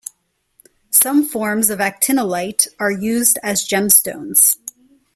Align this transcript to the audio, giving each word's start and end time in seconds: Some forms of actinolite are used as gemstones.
Some 0.89 1.27
forms 1.29 1.69
of 1.69 1.77
actinolite 1.77 2.67
are 2.79 2.89
used 2.89 3.37
as 3.43 3.61
gemstones. 3.67 4.57